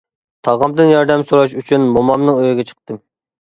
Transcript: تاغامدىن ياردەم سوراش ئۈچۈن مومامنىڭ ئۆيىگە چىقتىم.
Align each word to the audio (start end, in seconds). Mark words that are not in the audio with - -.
تاغامدىن 0.47 0.89
ياردەم 0.91 1.27
سوراش 1.27 1.55
ئۈچۈن 1.61 1.87
مومامنىڭ 1.99 2.43
ئۆيىگە 2.47 2.69
چىقتىم. 2.73 3.01